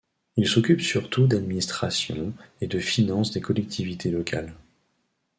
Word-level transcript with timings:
Il 0.35 0.47
s'occupe 0.47 0.81
surtout 0.81 1.27
d'administration 1.27 2.33
et 2.59 2.65
de 2.65 2.79
finances 2.79 3.29
des 3.29 3.39
collectivités 3.41 4.09
locales. 4.09 4.55